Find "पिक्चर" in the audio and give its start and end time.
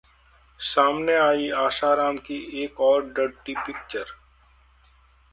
3.57-4.15